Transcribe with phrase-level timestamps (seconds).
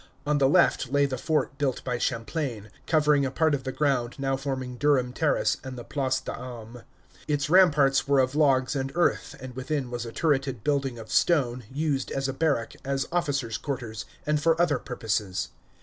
[0.25, 4.15] On the left lay the fort built by Champlain, covering a part of the ground
[4.17, 6.81] now forming Durham Terrace and the Place d'Armes.
[7.27, 11.65] Its ramparts were of logs and earth, and within was a turreted building of stone,
[11.71, 15.49] used as a barrack, as officers' quarters, and for other purposes.